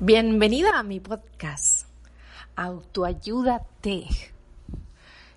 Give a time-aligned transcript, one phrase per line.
[0.00, 1.86] Bienvenida a mi podcast
[2.56, 4.08] Autoayúdate.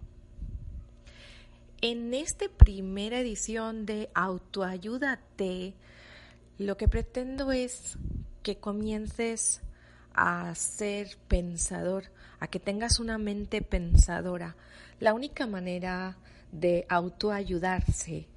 [1.83, 5.73] En esta primera edición de Autoayúdate,
[6.59, 7.97] lo que pretendo es
[8.43, 9.63] que comiences
[10.13, 14.57] a ser pensador, a que tengas una mente pensadora.
[14.99, 16.19] La única manera
[16.53, 18.29] de autoayudarse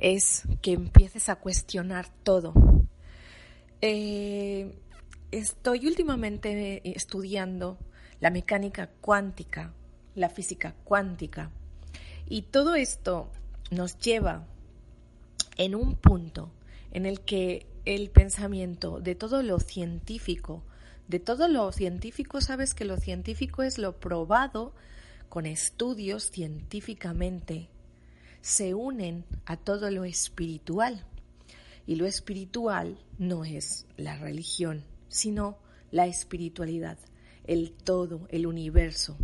[0.00, 2.54] es que empieces a cuestionar todo.
[3.82, 4.74] Eh,
[5.30, 7.78] estoy últimamente estudiando
[8.18, 9.72] la mecánica cuántica,
[10.16, 11.52] la física cuántica,
[12.30, 13.28] y todo esto
[13.72, 14.46] nos lleva
[15.58, 16.50] en un punto
[16.92, 20.62] en el que el pensamiento de todo lo científico,
[21.08, 24.72] de todo lo científico, sabes que lo científico es lo probado
[25.28, 27.68] con estudios científicamente,
[28.42, 31.04] se unen a todo lo espiritual.
[31.84, 35.58] Y lo espiritual no es la religión, sino
[35.90, 36.98] la espiritualidad,
[37.44, 39.16] el todo, el universo.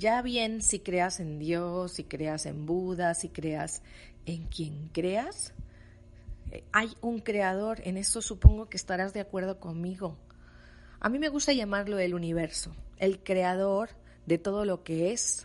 [0.00, 3.82] Ya bien si creas en Dios, si creas en Buda, si creas
[4.24, 5.52] en quien creas,
[6.50, 10.16] eh, hay un creador, en esto supongo que estarás de acuerdo conmigo.
[11.00, 13.90] A mí me gusta llamarlo el universo, el creador
[14.24, 15.44] de todo lo que es,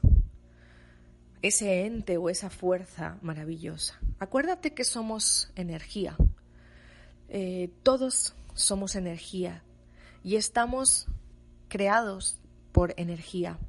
[1.41, 3.99] ese ente o esa fuerza maravillosa.
[4.19, 6.15] Acuérdate que somos energía,
[7.27, 9.65] eh, todos somos energía
[10.23, 11.07] y estamos
[11.67, 12.39] creados
[12.71, 13.59] por energía.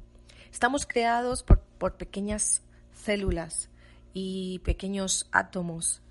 [0.57, 3.69] Estamos creados por, por pequeñas células
[4.11, 6.01] y pequeños átomos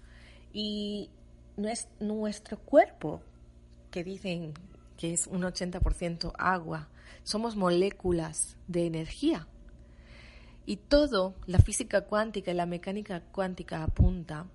[0.52, 1.10] y
[1.56, 3.22] nuestro cuerpo,
[3.90, 4.54] que dicen
[4.96, 6.86] que es un 80% agua.
[7.24, 9.48] Somos moléculas de energía.
[10.64, 14.46] Y todo, la física cuántica y la mecánica cuántica apunta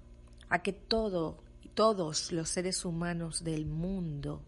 [0.47, 4.41] a que todo, todos los seres humanos del mundo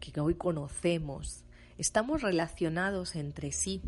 [0.00, 1.44] que hoy conocemos,
[1.78, 3.80] estamos relacionados entre sí.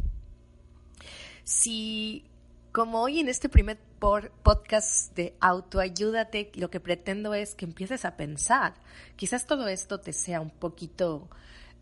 [1.49, 2.27] Si,
[2.73, 8.19] como hoy en este primer podcast de autoayúdate, lo que pretendo es que empieces a
[8.19, 8.75] pensar.
[9.17, 11.31] Quizás todo esto te sea un poquito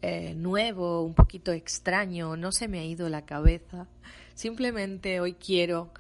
[0.02, 3.88] eh, nuevo, un poquito extraño, no se me ha ido la cabeza.
[4.36, 5.90] Simplemente hoy quiero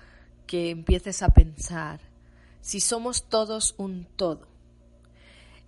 [0.46, 1.98] que empieces a pensar
[2.60, 4.46] si somos todos un todo.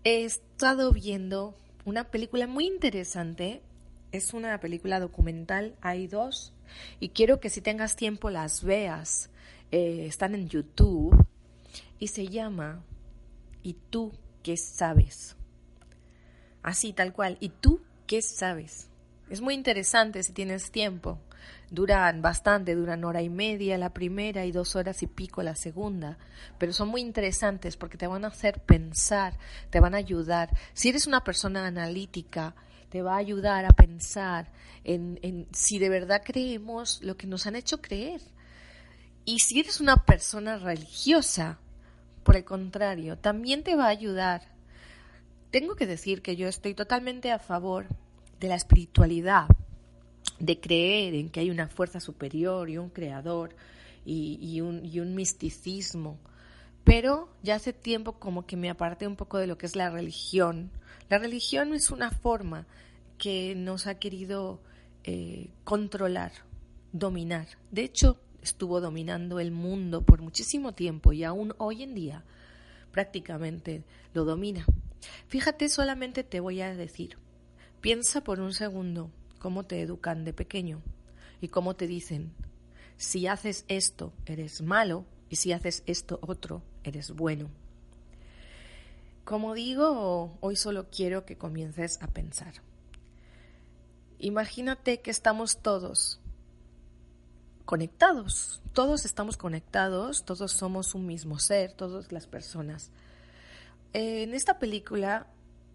[0.05, 3.61] He estado viendo una película muy interesante,
[4.13, 6.53] es una película documental, hay dos,
[7.01, 9.31] y quiero que si tengas tiempo las veas.
[9.71, 11.27] Eh, están en YouTube
[11.99, 12.83] y se llama
[13.63, 15.37] ¿Y tú qué sabes?
[16.63, 17.37] Así, tal cual.
[17.41, 18.89] ¿Y tú qué sabes?
[19.29, 21.19] Es muy interesante si tienes tiempo.
[21.71, 26.17] Duran bastante, duran hora y media la primera y dos horas y pico la segunda,
[26.57, 30.49] pero son muy interesantes porque te van a hacer pensar, te van a ayudar.
[30.73, 32.55] Si eres una persona analítica,
[32.89, 34.51] te va a ayudar a pensar
[34.85, 38.21] en, en si de verdad creemos lo que nos han hecho creer.
[39.25, 41.59] Y si eres una persona religiosa,
[42.29, 44.43] por el contrario, también te va a ayudar.
[45.51, 47.87] Tengo que decir que yo estoy totalmente a favor
[48.39, 49.47] de la espiritualidad,
[50.39, 53.57] de creer en que hay una fuerza superior y un creador
[54.05, 56.19] y, un, y un misticismo.
[56.89, 59.91] Pero ya hace tiempo como que me aparté un poco de lo que es la
[59.91, 60.71] religión.
[61.11, 62.67] La religión es una forma
[63.19, 64.63] que nos ha querido
[65.05, 66.33] eh, controlar,
[66.95, 67.47] dominar.
[67.71, 72.25] De hecho, estuvo dominando el mundo por muchísimo tiempo y aún hoy en día
[72.91, 73.85] prácticamente
[74.15, 74.65] lo domina.
[75.27, 77.19] Fíjate, solamente te voy a decir,
[77.83, 80.81] piensa por un segundo cómo te educan de pequeño
[81.43, 82.33] y cómo te dicen,
[82.97, 87.49] si haces esto eres malo y si haces esto otro eres bueno.
[89.25, 92.55] Como digo, hoy solo quiero que comiences a pensar.
[94.19, 96.21] Imagínate que estamos todos
[97.69, 98.63] conectados.
[98.73, 102.91] Todos estamos conectados, todos somos un mismo ser, todas las personas.
[103.93, 105.27] En esta película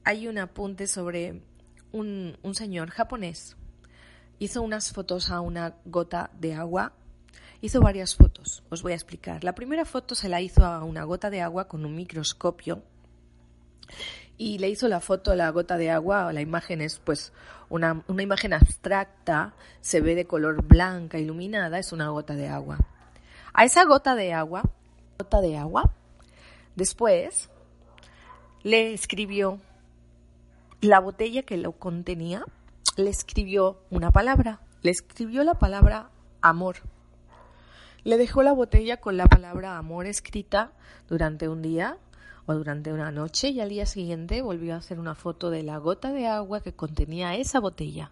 [0.04, 1.44] hay un apunte sobre
[1.92, 3.56] un, un señor japonés.
[4.40, 6.94] Hizo unas fotos a una gota de agua.
[7.64, 9.44] Hizo varias fotos, os voy a explicar.
[9.46, 12.84] La primera foto se la hizo a una gota de agua con un microscopio
[14.38, 17.32] y le hizo la foto a la gota de agua, la imagen es pues
[17.70, 22.80] una, una imagen abstracta, se ve de color blanca, iluminada, es una gota de agua.
[23.54, 24.64] A esa gota de agua,
[25.18, 25.94] gota de agua,
[26.76, 27.50] Después
[28.64, 29.60] le escribió
[30.82, 32.44] la botella que lo contenía,
[32.98, 36.10] le escribió una palabra, le escribió la palabra
[36.42, 36.78] amor.
[38.04, 40.74] Le dejó la botella con la palabra amor escrita
[41.08, 41.98] durante un día
[42.46, 45.78] o durante una noche y al día siguiente volvió a hacer una foto de la
[45.78, 48.12] gota de agua que contenía esa botella.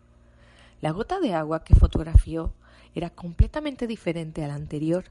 [0.79, 2.53] La gota de agua que fotografió
[2.95, 5.05] era completamente diferente a la anterior.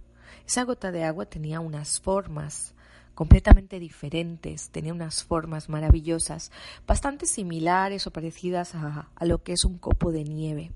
[0.47, 2.73] Esa gota de agua tenía unas formas
[3.15, 6.51] completamente diferentes, tenía unas formas maravillosas,
[6.87, 10.73] bastante similares o parecidas a, a lo que es un copo de nieve.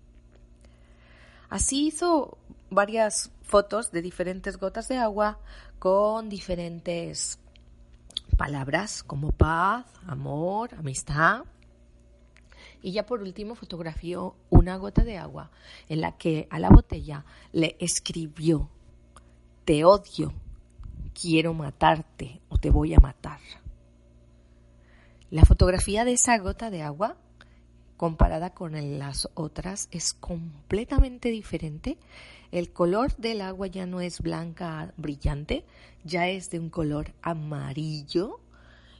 [1.48, 2.36] Así hizo
[2.68, 5.38] varias fotos de diferentes gotas de agua
[5.78, 7.38] con diferentes
[8.36, 11.44] palabras como paz, amor, amistad.
[12.82, 15.50] Y ya por último fotografió una gota de agua
[15.88, 18.68] en la que a la botella le escribió,
[19.64, 20.34] te odio,
[21.18, 23.40] quiero matarte o te voy a matar.
[25.30, 27.16] La fotografía de esa gota de agua
[27.96, 31.98] comparada con las otras es completamente diferente.
[32.54, 35.64] El color del agua ya no es blanca brillante,
[36.04, 38.38] ya es de un color amarillo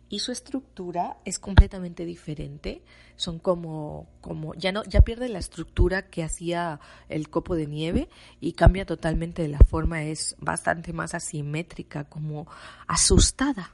[0.09, 2.83] y su estructura es completamente diferente.
[3.15, 8.09] Son como, como, ya no, ya pierde la estructura que hacía el copo de nieve
[8.41, 12.49] y cambia totalmente la forma, es bastante más asimétrica, como
[12.89, 13.71] asustada,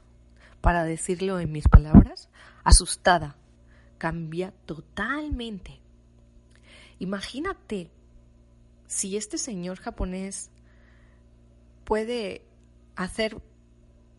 [0.61, 2.29] para decirlo en mis palabras,
[2.65, 3.39] asustada,
[3.97, 5.81] cambia totalmente.
[6.99, 7.89] Imagínate
[8.91, 10.51] si este señor japonés
[11.85, 12.45] puede
[12.97, 13.41] hacer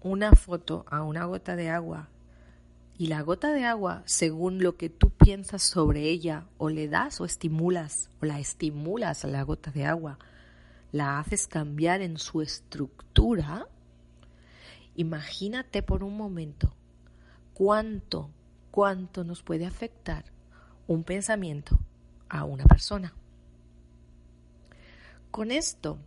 [0.01, 2.07] una foto a una gota de agua
[2.97, 7.19] y la gota de agua, según lo que tú piensas sobre ella, o le das
[7.19, 10.19] o estimulas, o la estimulas a la gota de agua,
[10.94, 13.67] la haces cambiar en su estructura,
[14.95, 16.74] imagínate por un momento
[17.53, 18.29] cuánto,
[18.71, 20.24] cuánto nos puede afectar
[20.88, 21.77] un pensamiento
[22.29, 23.13] a una persona.
[25.31, 25.98] Con esto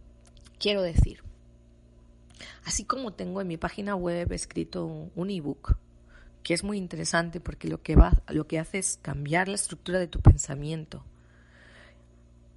[0.58, 1.22] quiero decir,
[2.66, 4.84] así como tengo en mi página web escrito
[5.14, 5.78] un ebook,
[6.42, 9.98] que es muy interesante porque lo que, va, lo que hace es cambiar la estructura
[9.98, 11.06] de tu pensamiento.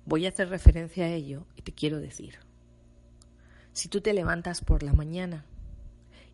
[0.06, 2.40] Voy a hacer referencia a ello y te quiero decir,
[3.72, 5.46] si tú te levantas por la mañana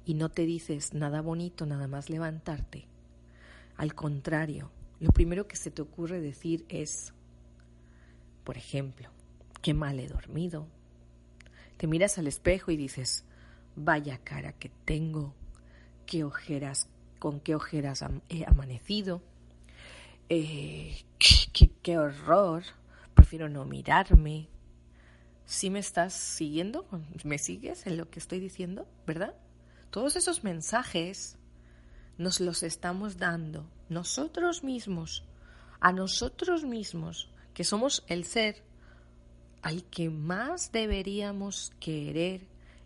[0.04, 2.88] y no te dices nada bonito nada más levantarte,
[3.78, 7.14] al contrario, lo primero que se te ocurre decir es,
[8.44, 9.13] por ejemplo,
[9.64, 10.68] qué mal he dormido.
[11.78, 13.24] Te miras al espejo y dices,
[13.76, 15.34] vaya cara que tengo,
[16.06, 16.88] qué ojeras
[17.18, 19.22] con qué ojeras he amanecido,
[20.28, 21.04] eh,
[21.82, 22.64] qué, horror,
[23.14, 24.50] prefiero no mirarme.
[25.46, 26.86] Si me estás siguiendo,
[27.24, 29.34] me sigues en lo que estoy diciendo, ¿verdad?
[29.90, 31.38] Todos esos mensajes
[32.18, 35.24] nos los estamos dando nosotros mismos,
[35.80, 38.64] a nosotros mismos, que somos el ser
[39.64, 42.42] al que más deberíamos querer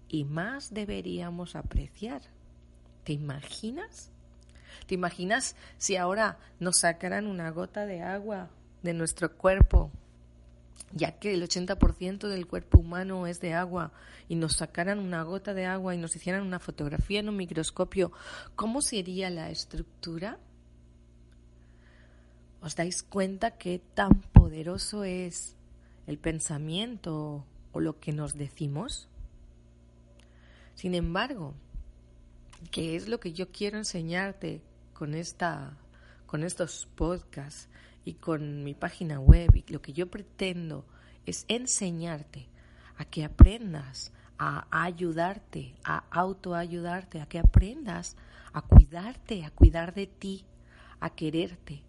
[0.08, 2.22] y más deberíamos apreciar.
[3.04, 4.12] ¿Te imaginas?
[4.86, 8.52] ¿Te imaginas si ahora nos sacaran una gota de agua
[8.84, 9.92] de nuestro cuerpo,
[10.94, 13.92] ya que el 80% del cuerpo humano es de agua,
[14.30, 18.12] y nos sacaran una gota de agua y nos hicieran una fotografía en un microscopio,
[18.56, 20.38] ¿cómo sería la estructura?
[22.62, 25.57] ¿Os dais cuenta qué tan poderoso es
[26.08, 29.08] el pensamiento o lo que nos decimos?
[30.74, 31.54] Sin embargo,
[32.72, 34.62] ¿qué es lo que yo quiero enseñarte
[34.94, 35.78] con, esta,
[36.26, 37.70] con estos podcasts
[38.04, 40.86] y con mi página web y lo que yo pretendo
[41.26, 42.48] es enseñarte
[42.98, 48.16] a que aprendas a ayudarte, a autoayudarte, a que aprendas
[48.54, 50.46] a cuidarte, a cuidar de ti,
[51.00, 51.84] a quererte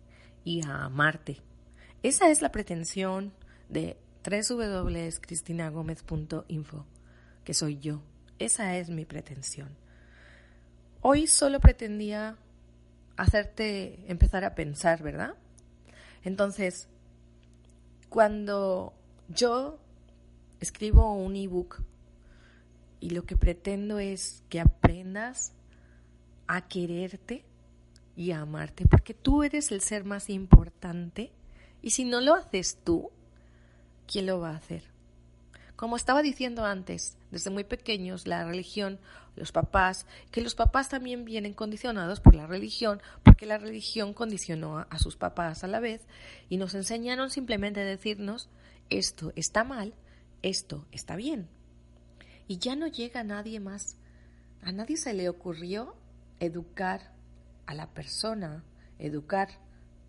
[0.45, 1.41] y a amarte.
[2.03, 3.33] Esa es la pretensión
[3.69, 3.97] de
[4.29, 6.85] www.cristinagomez.info,
[7.45, 8.03] que soy yo.
[8.39, 9.77] Esa es mi pretensión.
[11.01, 12.37] Hoy solo pretendía
[13.17, 15.35] hacerte empezar a pensar, ¿verdad?
[16.23, 16.89] Entonces,
[18.09, 18.95] cuando
[19.29, 19.79] yo
[20.61, 21.83] escribo un ebook
[23.01, 25.53] y lo que pretendo es que aprendas
[26.47, 27.45] a quererte
[28.17, 31.33] y a amarte, porque tú eres el ser más importante
[31.83, 33.11] y si no lo haces tú,
[34.11, 34.83] ¿quién lo va a hacer?
[35.77, 38.99] Como estaba diciendo antes, desde muy pequeños la religión,
[39.37, 44.79] los papás, que los papás también vienen condicionados por la religión, porque la religión condicionó
[44.79, 46.05] a, sus papás a la vez
[46.49, 48.49] y nos enseñaron simplemente a decirnos
[48.91, 49.95] esto está mal,
[50.43, 51.49] esto está bien.
[52.49, 53.99] Y ya no llega nadie más.
[54.63, 55.95] A nadie se le ocurrió
[56.41, 57.13] educar
[57.67, 58.65] a la persona,
[58.99, 59.51] educar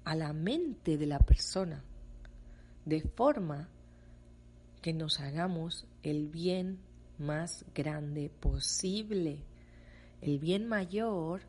[0.04, 1.84] a la mente de la persona,
[2.86, 3.70] de forma
[4.82, 6.80] que nos hagamos el bien
[7.18, 9.44] más grande posible,
[10.22, 11.42] el bien mayor,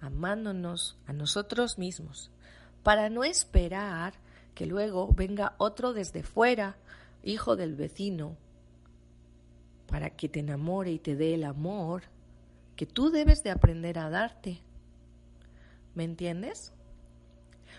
[0.00, 2.30] amándonos a nosotros mismos,
[2.82, 4.14] para no esperar
[4.54, 6.76] que luego venga otro desde fuera,
[7.22, 8.36] hijo del vecino,
[9.86, 12.02] para que te enamore y te dé el amor
[12.76, 14.60] que tú debes de aprender a darte.
[15.94, 16.72] ¿Me entiendes?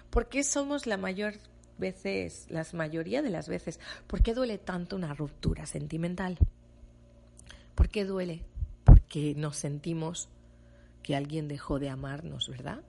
[0.10, 1.36] ¿Por qué somos la mayor
[1.77, 6.38] veces, la mayoría de las veces, por qué duele tanto una ruptura sentimental?
[7.75, 8.44] ¿Por qué duele?
[8.84, 10.29] Porque nos sentimos
[11.03, 12.82] que alguien dejó de amarnos, ¿verdad?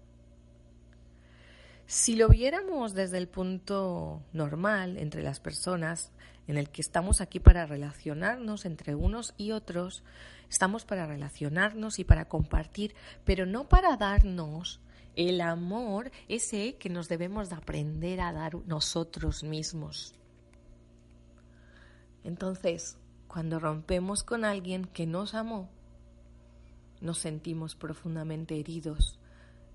[1.86, 6.10] Si lo viéramos desde el punto normal entre las personas,
[6.48, 10.02] en el que estamos aquí para relacionarnos entre unos y otros,
[10.50, 14.80] estamos para relacionarnos y para compartir, pero no para darnos
[15.16, 20.14] el amor ese que nos debemos de aprender a dar nosotros mismos.
[22.22, 25.70] Entonces, cuando rompemos con alguien que nos amó,
[27.00, 29.18] nos sentimos profundamente heridos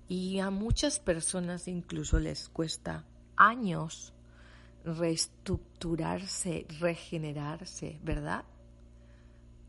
[0.08, 3.04] y a muchas personas incluso les cuesta
[3.36, 4.12] años
[4.84, 8.44] reestructurarse, regenerarse, ¿verdad?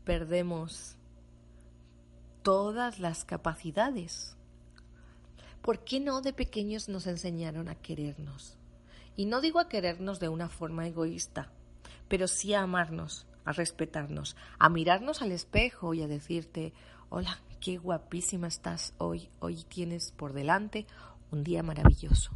[0.04, 0.96] Perdemos
[2.42, 4.36] todas las capacidades
[5.64, 8.58] ¿Por qué no de pequeños nos enseñaron a querernos?
[9.16, 11.52] Y no digo a querernos de una forma egoísta,
[12.06, 16.74] pero sí a amarnos, a respetarnos, a mirarnos al espejo y a decirte,
[17.08, 20.86] hola, qué guapísima estás hoy, hoy tienes por delante
[21.30, 22.32] un día maravilloso.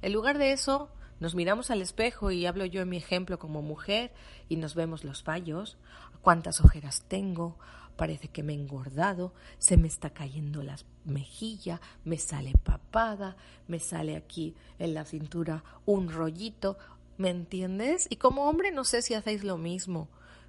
[0.00, 3.62] En lugar de eso, nos miramos al espejo y hablo yo en mi ejemplo como
[3.62, 4.12] mujer
[4.48, 5.78] y nos vemos los fallos,
[6.22, 7.56] cuántas ojeras tengo,
[7.96, 13.36] parece que me he engordado, se me está cayendo la mejilla, me sale papada,
[13.68, 16.78] me sale aquí en la cintura un rollito,
[17.18, 18.06] ¿me entiendes?
[18.10, 20.08] Y como hombre no sé si hacéis lo mismo,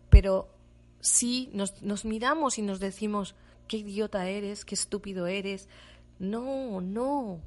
[0.10, 0.50] pero
[1.00, 3.36] sí nos, nos miramos y nos decimos,
[3.68, 5.68] qué idiota eres, qué estúpido eres.
[6.20, 7.42] No, no,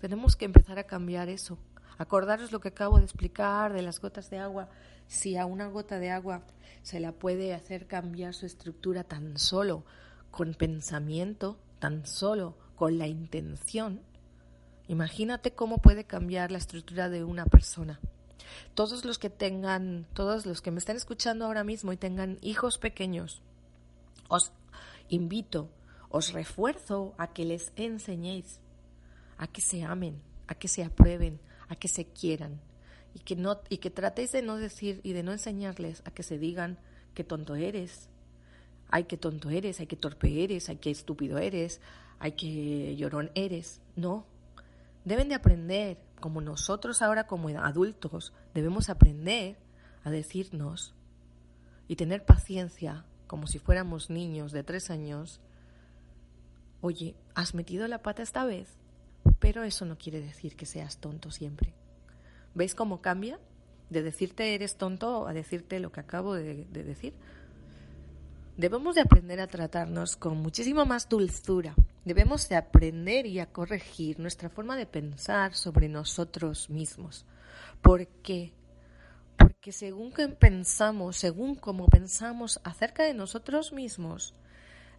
[0.00, 1.58] tenemos que empezar a cambiar eso.
[2.00, 4.70] Acordaros lo que acabo de explicar de las gotas de agua.
[5.06, 6.44] Si a una gota de agua
[6.80, 9.84] se la puede hacer cambiar su estructura tan solo
[10.30, 14.00] con pensamiento, tan solo con la intención,
[14.88, 18.00] imagínate cómo puede cambiar la estructura de una persona.
[18.72, 22.78] Todos los que tengan, todos los que me estén escuchando ahora mismo y tengan hijos
[22.78, 23.42] pequeños,
[24.30, 24.52] os
[25.10, 25.68] invito,
[26.08, 28.58] os refuerzo a que les enseñéis,
[29.36, 31.38] a que se amen, a que se aprueben,
[31.70, 32.60] a que se quieran
[33.14, 36.22] y que no y que tratéis de no decir y de no enseñarles a que
[36.22, 36.78] se digan
[37.14, 38.08] qué tonto eres,
[38.90, 41.80] ay qué tonto eres, ay qué torpe eres, ay qué estúpido eres,
[42.18, 43.80] ay qué llorón eres.
[43.96, 44.26] No,
[45.04, 49.56] deben de aprender, como nosotros ahora como adultos debemos aprender
[50.04, 50.92] a decirnos
[51.88, 55.40] y tener paciencia como si fuéramos niños de tres años.
[56.80, 58.79] Oye, ¿has metido la pata esta vez?
[59.40, 61.74] Pero eso no quiere decir que seas tonto siempre.
[62.54, 63.40] ¿Veis cómo cambia?
[63.88, 67.14] De decirte eres tonto a decirte lo que acabo de, de decir.
[68.56, 71.74] Debemos de aprender a tratarnos con muchísimo más dulzura.
[72.04, 77.24] Debemos de aprender y a corregir nuestra forma de pensar sobre nosotros mismos.
[77.80, 78.52] ¿Por qué?
[79.36, 84.34] Porque según que pensamos, según como pensamos acerca de nosotros mismos,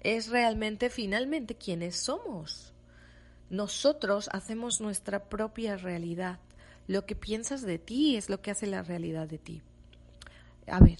[0.01, 2.70] es realmente finalmente quienes somos.
[3.51, 6.39] Nosotros hacemos nuestra propia realidad.
[6.87, 9.61] Lo que piensas de ti es lo que hace la realidad de ti.
[10.67, 10.99] A ver,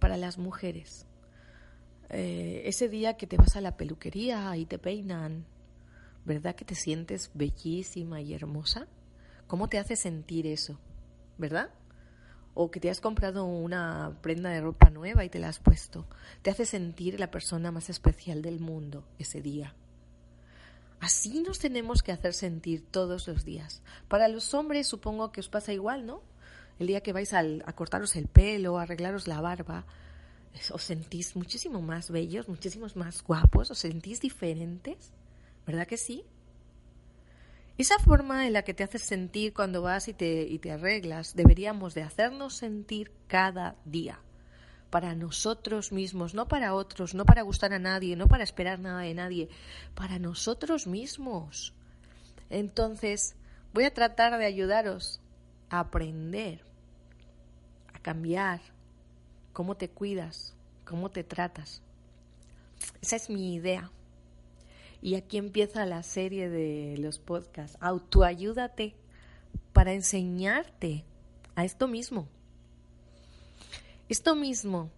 [0.00, 1.06] para las mujeres,
[2.10, 5.46] eh, ese día que te vas a la peluquería y te peinan,
[6.26, 8.86] ¿verdad que te sientes bellísima y hermosa?
[9.46, 10.78] ¿Cómo te hace sentir eso?
[11.38, 11.70] ¿Verdad?
[12.52, 16.06] O que te has comprado una prenda de ropa nueva y te la has puesto.
[16.42, 19.74] Te hace sentir la persona más especial del mundo ese día.
[21.04, 23.82] Así nos tenemos que hacer sentir todos los días.
[24.08, 26.22] Para los hombres supongo que os pasa igual, ¿no?
[26.78, 27.44] El día que vais a
[27.74, 29.84] cortaros el pelo, a arreglaros la barba,
[30.72, 35.12] os sentís muchísimo más bellos, muchísimos más guapos, os sentís diferentes,
[35.66, 36.24] ¿verdad que sí?
[37.76, 41.36] Esa forma en la que te haces sentir cuando vas y te, y te arreglas,
[41.36, 44.20] deberíamos de hacernos sentir cada día
[44.94, 49.00] para nosotros mismos, no para otros, no para gustar a nadie, no para esperar nada
[49.00, 49.48] de nadie,
[49.96, 51.74] para nosotros mismos.
[52.48, 53.34] Entonces,
[53.72, 55.20] voy a tratar de ayudaros
[55.68, 56.60] a aprender,
[57.92, 58.60] a cambiar
[59.52, 61.82] cómo te cuidas, cómo te tratas.
[63.02, 63.90] Esa es mi idea.
[65.02, 67.76] Y aquí empieza la serie de los podcasts.
[67.80, 68.94] Autoayúdate
[69.72, 71.04] para enseñarte
[71.56, 72.28] a esto mismo.
[74.08, 74.90] Esto mismo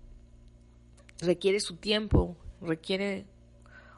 [1.20, 3.26] requiere su tiempo, requiere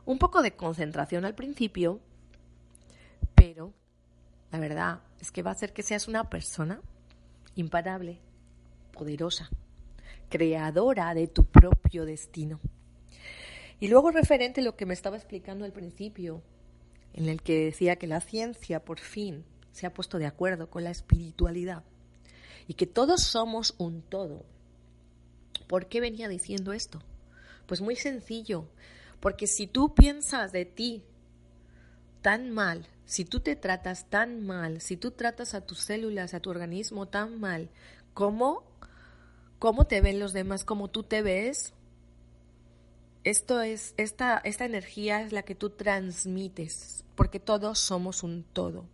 [0.05, 2.01] un poco de concentración al principio,
[3.35, 3.73] pero
[4.51, 6.81] la verdad es que va a hacer que seas una persona
[7.55, 8.21] imparable,
[8.93, 9.49] poderosa,
[10.29, 12.61] creadora de tu propio destino.
[13.81, 16.43] Y luego referente a lo que me estaba explicando al principio,
[17.15, 20.85] en el que decía que la ciencia por fin se ha puesto de acuerdo con
[20.85, 21.85] la espiritualidad
[22.67, 24.45] y que todos somos un todo.
[25.69, 27.01] ¿Por qué venía diciendo esto?
[27.67, 28.67] Pues muy sencillo,
[29.21, 31.05] porque si tú piensas de ti
[32.23, 36.41] tan mal, si tú te tratas tan mal, si tú tratas a tus células, a
[36.41, 37.71] tu organismo tan mal,
[38.15, 38.65] ¿cómo,
[39.59, 41.75] cómo te ven los demás, cómo tú te ves?
[43.25, 48.87] Esto es, esta, esta energía es la que tú transmites, porque todos somos un todo.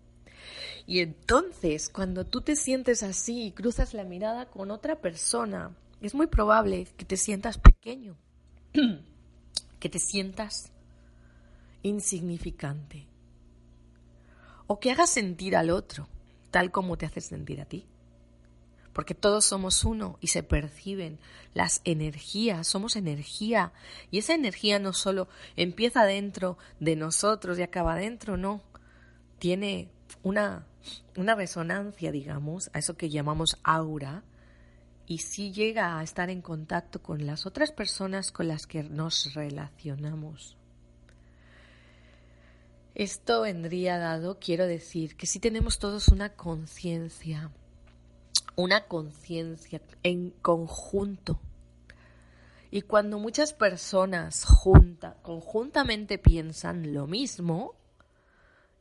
[0.86, 5.74] Y entonces, cuando tú te sientes así y cruzas la mirada con otra persona,
[6.06, 8.16] es muy probable que te sientas pequeño,
[9.80, 10.72] que te sientas
[11.82, 13.06] insignificante,
[14.66, 16.08] o que hagas sentir al otro
[16.54, 17.84] tal como te haces sentir a ti.
[18.92, 21.18] Porque todos somos uno y se perciben
[21.52, 23.72] las energías, somos energía.
[24.12, 28.62] Y esa energía no solo empieza dentro de nosotros y acaba dentro, no.
[29.40, 29.90] Tiene
[30.22, 30.68] una,
[31.16, 34.22] una resonancia, digamos, a eso que llamamos aura,
[35.06, 39.34] y si llega a estar en contacto con las otras personas con las que nos
[39.34, 40.56] relacionamos.
[42.94, 47.50] Esto vendría dado, quiero decir, que si tenemos todos una conciencia,
[48.56, 51.40] una conciencia en conjunto.
[52.70, 57.74] Y cuando muchas personas junta, conjuntamente piensan lo mismo,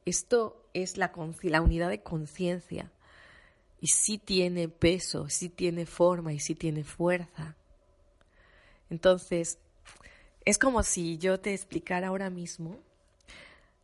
[0.05, 1.11] esto es la,
[1.43, 2.91] la unidad de conciencia.
[3.83, 7.57] Y sí tiene peso, sí tiene forma y sí tiene fuerza.
[8.89, 9.59] Entonces,
[10.45, 12.79] es como si yo te explicara ahora mismo,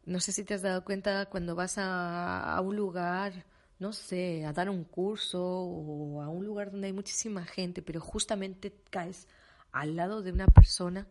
[0.05, 3.45] no sé si te has dado cuenta cuando vas a, a un lugar,
[3.77, 7.99] no sé, a dar un curso o a un lugar donde hay muchísima gente, pero
[7.99, 9.27] justamente caes
[9.73, 11.09] al lado de una persona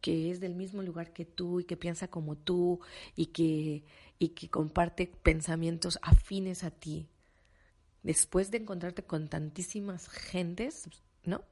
[0.00, 2.80] que es del mismo lugar que tú y que piensa como tú
[3.14, 3.84] y que,
[4.18, 7.06] y que comparte pensamientos afines a ti.
[8.04, 10.88] Después de encontrarte con tantísimas gentes,
[11.24, 11.42] ¿no?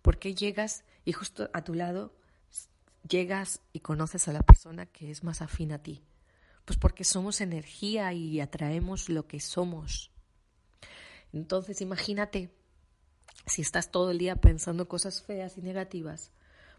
[0.00, 2.14] Porque llegas y justo a tu lado
[3.08, 6.02] llegas y conoces a la persona que es más afín a ti?
[6.64, 10.10] Pues porque somos energía y atraemos lo que somos.
[11.32, 12.54] Entonces imagínate,
[13.46, 16.32] si estás todo el día pensando cosas feas y negativas,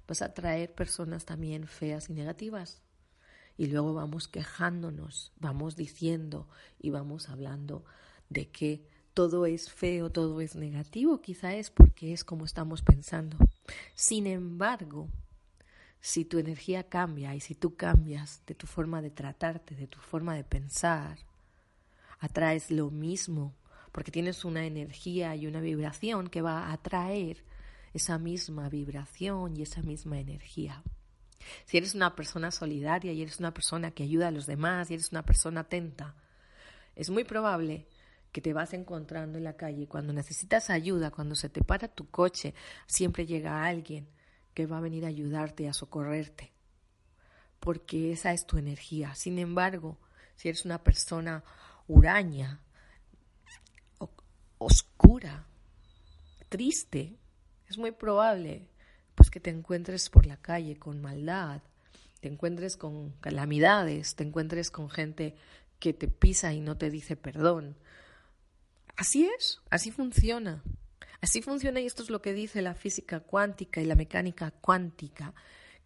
[0.07, 2.81] vas a traer personas también feas y negativas.
[3.57, 6.47] Y luego vamos quejándonos, vamos diciendo
[6.79, 7.83] y vamos hablando
[8.29, 13.37] de que todo es feo, todo es negativo, quizá es porque es como estamos pensando.
[13.93, 15.09] Sin embargo,
[15.99, 19.99] si tu energía cambia y si tú cambias de tu forma de tratarte, de tu
[19.99, 21.19] forma de pensar,
[22.19, 23.53] atraes lo mismo,
[23.91, 27.43] porque tienes una energía y una vibración que va a atraer
[27.93, 30.81] esa misma vibración y esa misma energía.
[31.65, 34.93] Si eres una persona solidaria y eres una persona que ayuda a los demás y
[34.93, 36.15] eres una persona atenta,
[36.95, 37.87] es muy probable
[38.31, 42.09] que te vas encontrando en la calle cuando necesitas ayuda, cuando se te para tu
[42.09, 42.53] coche,
[42.87, 44.07] siempre llega alguien
[44.53, 46.51] que va a venir a ayudarte, a socorrerte,
[47.59, 49.15] porque esa es tu energía.
[49.15, 49.97] Sin embargo,
[50.35, 51.43] si eres una persona
[51.87, 52.59] huraña,
[54.57, 55.45] oscura,
[56.49, 57.15] triste,
[57.67, 58.67] es muy probable
[59.15, 61.61] pues que te encuentres por la calle con maldad,
[62.19, 65.35] te encuentres con calamidades, te encuentres con gente
[65.79, 67.75] que te pisa y no te dice perdón.
[69.01, 70.61] Así es, así funciona.
[71.21, 75.33] Así funciona y esto es lo que dice la física cuántica y la mecánica cuántica,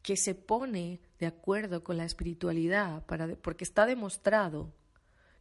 [0.01, 4.73] que se pone de acuerdo con la espiritualidad para porque está demostrado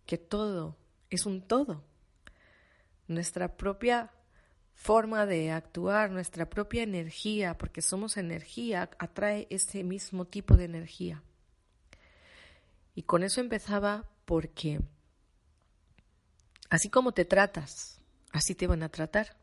[0.07, 0.77] que todo
[1.11, 1.83] es un todo.
[3.09, 4.13] Nuestra propia
[4.75, 11.25] forma de actuar, nuestra propia energía, porque somos energía, atrae ese mismo tipo de energía.
[12.95, 14.81] Y con eso empezaba porque
[16.71, 18.01] así como te tratas,
[18.33, 19.37] así te van a tratar.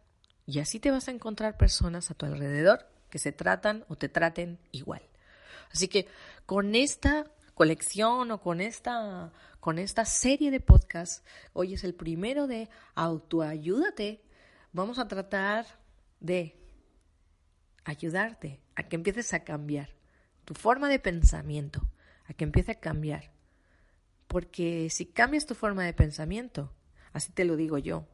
[0.46, 4.10] Y así te vas a encontrar personas a tu alrededor que se tratan o te
[4.10, 5.02] traten igual.
[5.72, 6.08] Así que
[6.46, 12.48] con esta colección o con esta, con esta serie de podcasts, hoy es el primero
[12.48, 14.24] de Autoayúdate,
[14.74, 15.66] vamos a tratar
[16.20, 16.58] de
[17.84, 19.90] ayudarte a que empieces a cambiar
[20.46, 21.88] tu forma de pensamiento,
[22.26, 23.32] a que empiece a cambiar.
[24.28, 26.74] Porque si cambias tu forma de pensamiento,
[27.14, 28.06] así te lo digo yo,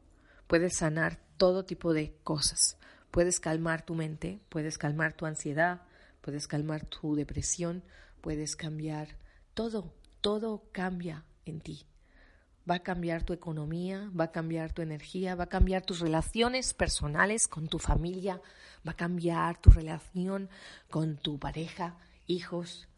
[0.46, 2.76] puedes sanar todo tipo de cosas.
[3.10, 5.82] Puedes calmar tu mente, puedes calmar tu ansiedad,
[6.20, 7.82] puedes calmar tu depresión,
[8.20, 9.16] puedes cambiar
[9.54, 11.86] todo, todo cambia en ti.
[12.68, 16.74] Va a cambiar tu economía, va a cambiar tu energía, va a cambiar tus relaciones
[16.74, 18.42] personales con tu familia,
[18.86, 20.50] va a cambiar tu relación
[20.90, 22.88] con tu pareja, hijos.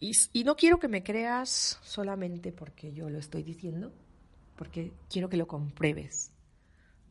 [0.00, 3.92] Y, y no quiero que me creas solamente porque yo lo estoy diciendo,
[4.56, 6.32] porque quiero que lo compruebes.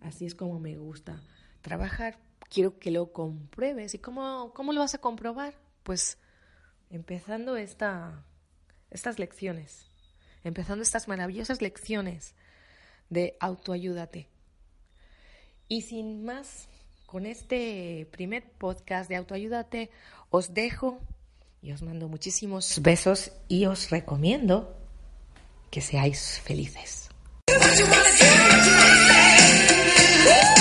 [0.02, 1.22] Así es como me gusta
[1.62, 2.18] trabajar.
[2.50, 3.94] Quiero que lo compruebes.
[3.94, 5.54] ¿Y cómo, cómo lo vas a comprobar?
[5.84, 6.18] Pues
[6.90, 8.26] empezando esta,
[8.90, 9.86] estas lecciones,
[10.44, 12.36] empezando estas maravillosas lecciones
[13.10, 14.30] de autoayúdate.
[15.68, 16.68] Y sin más,
[17.06, 19.90] con este primer podcast de autoayúdate,
[20.30, 21.00] os dejo
[21.62, 24.76] y os mando muchísimos besos y os recomiendo
[25.70, 27.11] que seáis felices.
[27.52, 28.96] Do what you wanna do, what you wanna
[30.56, 30.61] say.